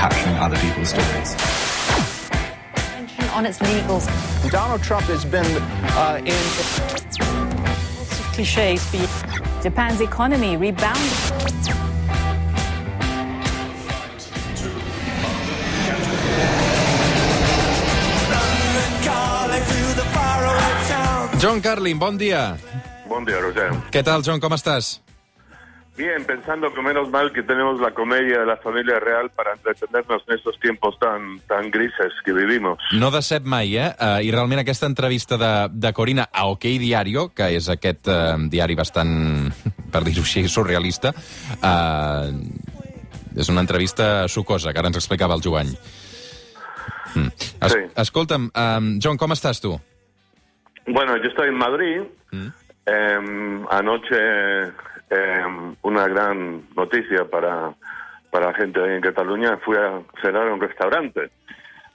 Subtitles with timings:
[0.00, 1.30] capturing other people's stories.
[3.36, 4.04] on its legals.
[4.50, 5.46] Donald Trump has been
[5.94, 6.42] uh, in.
[7.98, 8.80] Lots of cliches.
[8.90, 11.12] But Japan's economy rebounded.
[21.40, 22.58] John Carlin, bon dia.
[23.08, 23.72] Buen día, Roger.
[23.90, 25.00] Què tal, John, com estàs?
[26.00, 30.22] Bien, pensando que menos mal que tenemos la comedia de la familia real para entretenernos
[30.26, 32.78] en estos tiempos tan, tan grises que vivimos.
[32.96, 33.90] No decep mai, eh?
[34.00, 38.32] Uh, I realment aquesta entrevista de, de Corina a OK Diario, que és aquest uh,
[38.48, 39.12] diari bastant,
[39.92, 41.12] per dir-ho així, surrealista,
[41.60, 42.32] uh,
[43.36, 45.76] és una entrevista sucosa, que ara ens explicava el Joany.
[47.12, 47.28] Mm.
[47.60, 47.84] Es Sí.
[48.08, 49.76] Escolta'm, um, John, com estàs tu?
[50.86, 52.08] Bueno, yo estoy en Madrid.
[52.88, 54.16] Em, anoche
[55.10, 57.74] em, una gran noticia para,
[58.30, 59.58] para la gente ahí en Cataluña.
[59.58, 61.30] Fui a cenar un restaurante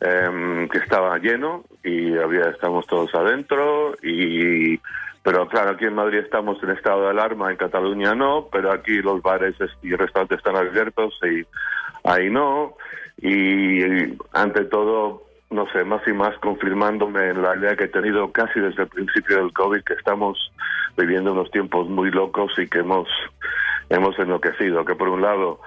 [0.02, 4.80] em, que estaba lleno y había estamos todos adentro y
[5.23, 9.02] pero claro aquí en Madrid estamos en estado de alarma en Cataluña no pero aquí
[9.02, 11.44] los bares y restaurantes están abiertos y
[12.04, 12.76] ahí no
[13.22, 13.82] y
[14.34, 15.23] ante todo
[15.56, 18.89] no sé, más y más confirmándome en la idea que he tenido casi desde el
[18.89, 20.52] principio del COVID, que estamos
[20.98, 23.08] viviendo unos tiempos muy locos y que hemos,
[23.89, 25.59] hemos enloquecido, que por un lado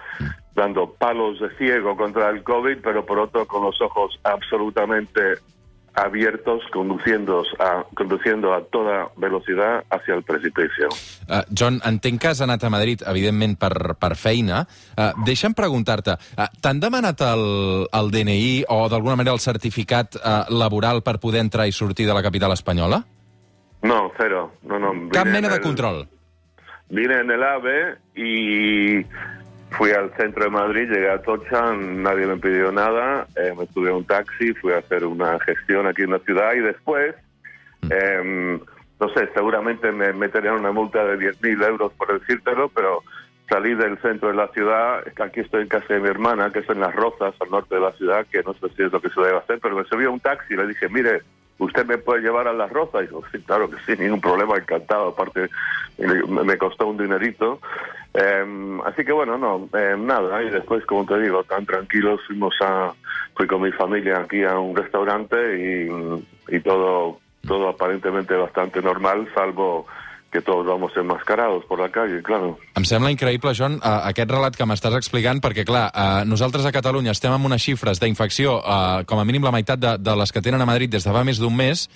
[0.55, 5.39] dando palos de ciego contra el COVID, pero por otro con los ojos absolutamente
[5.94, 10.89] abiertos, conduciendo a, conduciendo a toda velocidad hacia el precipicio.
[11.29, 14.62] Uh, John, entenc que has anat a Madrid, evidentment, per, per feina.
[14.97, 17.43] Uh, deixa'm preguntar-te, uh, t'han demanat el,
[17.93, 22.15] el DNI o, d'alguna manera, el certificat uh, laboral per poder entrar i sortir de
[22.17, 23.03] la capital espanyola?
[23.83, 24.55] No, cero.
[24.65, 26.09] No, no, Cap mena en de el- control.
[26.91, 29.05] Vine en el AVE y
[29.77, 33.91] fui al centro de Madrid, llegué a Tocha, nadie me pidió nada, eh, me subí
[33.91, 37.15] a un taxi, fui a hacer una gestión aquí en la ciudad y después,
[37.91, 38.59] eh,
[39.00, 43.03] no sé, seguramente me meterían una multa de 10.000 euros por decírtelo, pero
[43.48, 46.69] salí del centro de la ciudad, aquí estoy en casa de mi hermana, que es
[46.69, 49.08] en Las Rozas, al norte de la ciudad, que no sé si es lo que
[49.08, 51.22] se debe hacer, pero me subí a un taxi y le dije, mire,
[51.58, 53.03] ¿usted me puede llevar a Las Rozas?
[53.03, 55.08] Y dijo, sí, claro que sí, ningún problema, encantado.
[55.08, 55.48] Aparte,
[55.97, 57.60] me costó un dinerito.
[58.14, 60.42] Eh, así que bueno, no, eh, nada.
[60.42, 62.92] Y después, como te digo, tan tranquilos, fuimos a,
[63.34, 65.88] fui con mi familia aquí a un restaurante
[66.48, 69.86] y todo, todo aparentemente bastante normal, salvo
[70.31, 72.59] que todos vamos enmascarados por la calle, claro.
[72.76, 76.72] Em sembla increïble, John, uh, aquest relat que m'estàs explicant, perquè, clar, uh, nosaltres a
[76.75, 80.32] Catalunya estem amb unes xifres d'infecció, uh, com a mínim la meitat de, de les
[80.34, 81.88] que tenen a Madrid des de fa més d'un mes.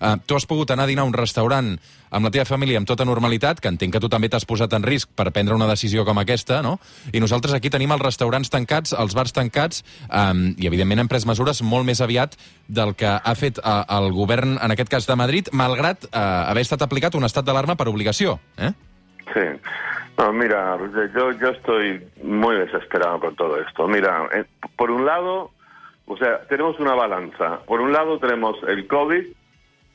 [0.00, 1.74] Uh, tu has pogut anar a dinar a un restaurant
[2.10, 4.84] amb la teva família amb tota normalitat, que entenc que tu també t'has posat en
[4.86, 6.78] risc per prendre una decisió com aquesta, no?
[7.12, 11.26] I nosaltres aquí tenim els restaurants tancats, els bars tancats, um, i evidentment hem pres
[11.28, 12.34] mesures molt més aviat
[12.66, 16.66] del que ha fet uh, el govern, en aquest cas de Madrid, malgrat uh, haver
[16.66, 18.40] estat aplicat un estat d'alarma per obligació.
[18.58, 18.72] Eh?
[19.34, 19.46] Sí.
[20.18, 20.76] No, mira,
[21.14, 23.88] yo, yo estoy muy desesperado con todo esto.
[23.88, 24.44] Mira, eh,
[24.76, 25.50] por un lado,
[26.04, 27.60] o sea, tenemos una balanza.
[27.66, 29.24] Por un lado tenemos el COVID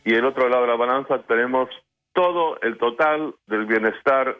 [0.05, 1.67] y el otro lado de la balanza tenemos
[2.13, 4.37] todo el total del bienestar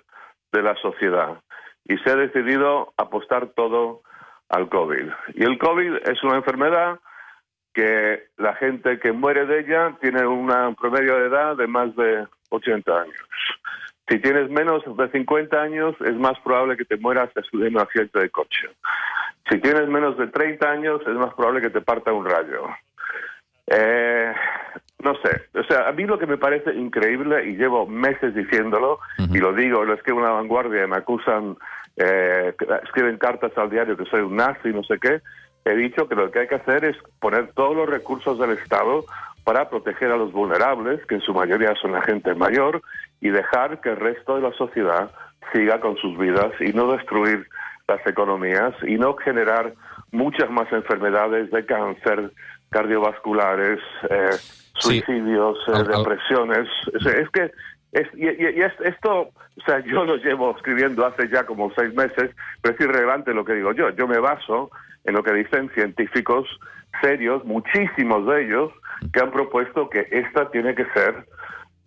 [0.52, 1.42] de la sociedad.
[1.84, 4.02] Y se ha decidido apostar todo
[4.48, 5.12] al COVID.
[5.34, 7.00] Y el COVID es una enfermedad
[7.74, 12.26] que la gente que muere de ella tiene una promedio de edad de más de
[12.50, 13.28] 80 años.
[14.08, 18.20] Si tienes menos de 50 años, es más probable que te mueras de un accidente
[18.20, 18.70] de coche.
[19.50, 22.68] Si tienes menos de 30 años, es más probable que te parta un rayo.
[23.68, 24.34] Eh,
[25.06, 29.00] no sé, o sea, a mí lo que me parece increíble, y llevo meses diciéndolo,
[29.20, 31.58] y lo digo, escribo en la vanguardia, me acusan,
[31.96, 35.22] eh, que escriben cartas al diario que soy un nazi, no sé qué,
[35.64, 39.06] he dicho que lo que hay que hacer es poner todos los recursos del Estado
[39.44, 42.82] para proteger a los vulnerables, que en su mayoría son la gente mayor,
[43.22, 45.12] y dejar que el resto de la sociedad
[45.54, 47.48] siga con sus vidas y no destruir
[47.88, 49.74] las economías y no generar
[50.12, 52.32] muchas más enfermedades de cáncer,
[52.72, 53.80] cardiovasculares,
[54.10, 54.30] eh,
[54.80, 55.02] Sí.
[55.02, 56.68] suicidios, eh, depresiones.
[56.94, 57.52] Es, que
[57.94, 61.72] es, y, y- y es- esto, o sea, yo lo llevo escribiendo hace ya como
[61.76, 63.90] seis meses, pero es irrelevante lo que digo yo.
[63.92, 64.70] Yo me baso
[65.06, 66.48] en lo que dicen científicos
[67.02, 68.72] serios, muchísimos de ellos,
[69.14, 71.26] que han propuesto que esta tiene que ser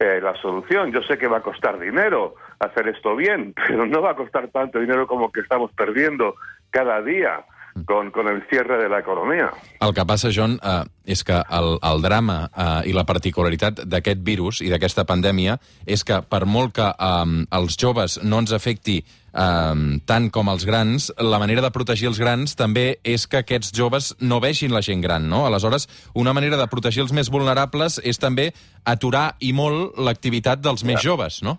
[0.01, 0.93] eh, la solución.
[0.93, 4.49] Yo sé que va a costar dinero hacer esto bien, pero no va a costar
[4.49, 6.35] tanto dinero como que estamos perdiendo
[6.71, 7.45] cada día.
[7.85, 9.51] con, con el cierre de la economía.
[9.81, 14.25] El que passa, John, eh, és que el, el drama eh, i la particularitat d'aquest
[14.25, 18.99] virus i d'aquesta pandèmia és que per molt que eh, els joves no ens afecti
[18.99, 23.73] eh, tant com els grans, la manera de protegir els grans també és que aquests
[23.77, 25.47] joves no vegin la gent gran, no?
[25.47, 28.51] Aleshores, una manera de protegir els més vulnerables és també
[28.85, 31.59] aturar i molt l'activitat dels més joves, no?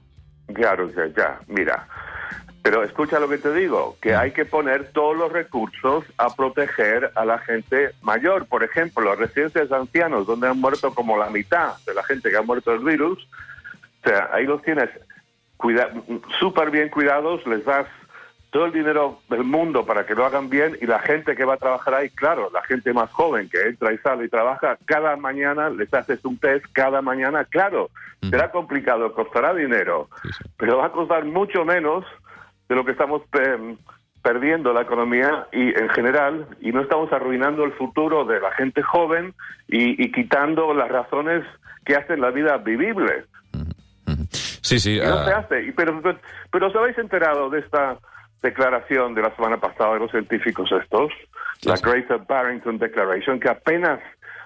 [0.53, 1.87] Claro, ya, ya, mira.
[2.61, 7.11] Pero escucha lo que te digo, que hay que poner todos los recursos a proteger
[7.15, 8.47] a la gente mayor.
[8.47, 12.29] Por ejemplo, las residencias de ancianos, donde han muerto como la mitad de la gente
[12.29, 13.27] que ha muerto del virus,
[14.03, 14.89] o sea, ahí los tienes
[16.39, 17.87] súper bien cuidados, les das
[18.51, 21.55] todo el dinero del mundo para que lo hagan bien y la gente que va
[21.55, 25.15] a trabajar ahí, claro, la gente más joven que entra y sale y trabaja, cada
[25.17, 27.89] mañana les haces un test, cada mañana, claro,
[28.27, 30.09] será complicado, costará dinero,
[30.57, 32.05] pero va a costar mucho menos
[32.67, 33.75] de lo que estamos eh,
[34.23, 38.81] perdiendo la economía y en general y no estamos arruinando el futuro de la gente
[38.81, 39.33] joven
[39.67, 41.45] y, y quitando las razones
[41.85, 43.25] que hacen la vida vivible.
[44.31, 44.97] Sí, sí.
[44.97, 45.63] Y no se hace.
[45.63, 46.19] Y pero, pero,
[46.51, 47.97] pero ¿os habéis enterado de esta
[48.41, 51.11] declaración de la semana pasada de los científicos estos?
[51.63, 51.75] La.
[51.75, 53.99] Greater Barrington Declaration, que apenas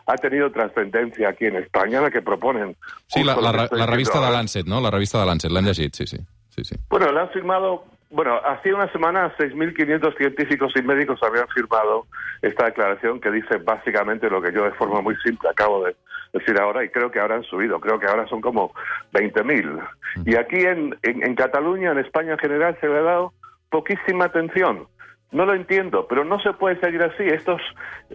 [0.05, 2.75] ha tenido trascendencia aquí en España, la que proponen.
[3.07, 4.31] Sí, la, la, la revista de.
[4.31, 4.81] Lancet, no?
[4.81, 6.17] La revista de Lancet, l'hem llegit, sí, sí.
[6.49, 6.75] sí, sí.
[6.89, 12.07] Bueno, la han firmado, bueno, hacía una semana 6.500 científicos y médicos habían firmado
[12.41, 15.95] esta declaración que dice básicamente lo que yo de forma muy simple acabo de
[16.33, 18.73] decir ahora y creo que ahora han subido, creo que ahora son como
[19.13, 19.87] 20.000.
[20.25, 23.33] Y aquí en, en, en Cataluña, en España en general, se le ha dado
[23.73, 24.85] poquísima atención.
[25.31, 27.23] No lo entiendo, pero no se puede seguir así.
[27.23, 27.59] Estos,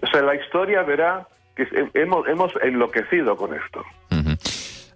[0.01, 1.27] o sea, la historia verá
[1.57, 3.85] que hemos, hemos enloquecido con esto.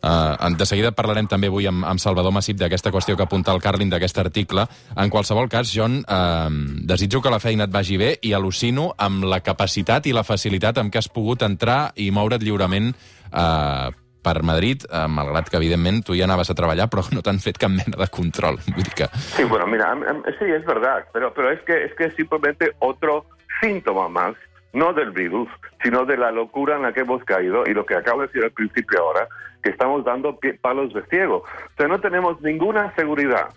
[0.02, 3.60] Uh, de seguida parlarem també avui amb, amb Salvador Massip d'aquesta qüestió que apunta el
[3.62, 4.64] Carlin d'aquest article.
[4.98, 6.48] En qualsevol cas, John, eh,
[6.90, 10.82] desitjo que la feina et vagi bé i al·lucino amb la capacitat i la facilitat
[10.82, 16.04] amb què has pogut entrar i moure't lliurement eh, per Madrid, eh, malgrat que, evidentment,
[16.06, 18.58] tu ja anaves a treballar, però no t'han fet cap mena de control.
[18.74, 19.08] Vull dir que...
[19.18, 22.14] Sí, bueno, mira, am- am- sí, es verdad, pero, pero es, que, es que es
[22.14, 23.26] simplemente otro
[23.60, 24.34] síntoma más,
[24.72, 25.48] no del virus,
[25.82, 28.44] sino de la locura en la que hemos caído y lo que acabo de decir
[28.44, 29.28] al principio ahora,
[29.62, 31.44] que estamos dando palos de ciego.
[31.44, 33.48] O sea, no tenemos ninguna seguridad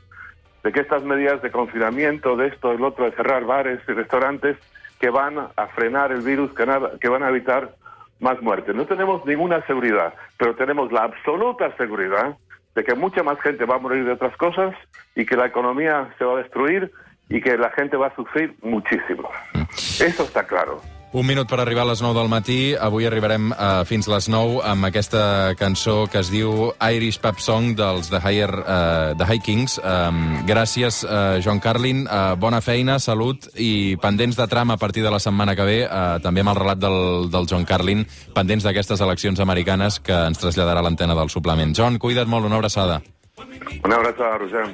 [0.64, 4.58] de que estas medidas de confinamiento, de esto, del otro, de cerrar bares y restaurantes,
[5.00, 7.76] que van a frenar el virus, que van a evitar
[8.20, 8.76] más muertes.
[8.76, 12.38] No tenemos ninguna seguridad, pero tenemos la absoluta seguridad
[12.76, 14.76] de que mucha más gente va a morir de otras cosas
[15.16, 16.92] y que la economía se va a destruir
[17.30, 19.30] y que la gente va a sufrir muchísimo.
[20.00, 20.82] Eso está claro.
[21.16, 22.76] Un minut per arribar a les 9 del matí.
[22.76, 27.70] Avui arribarem uh, fins les 9 amb aquesta cançó que es diu Irish Pub Song
[27.80, 29.78] dels The, Higher, uh, The High Kings.
[29.80, 32.04] Um, gràcies, uh, Joan Carlin.
[32.04, 35.78] Uh, bona feina, salut i pendents de tram a partir de la setmana que ve,
[35.88, 37.00] uh, també amb el relat del,
[37.32, 38.04] del John Carlin,
[38.36, 41.72] pendents d'aquestes eleccions americanes que ens traslladarà l'antena del suplement.
[41.80, 43.00] John, cuida't molt, una abraçada.
[43.86, 44.68] Un abrazo a Roger.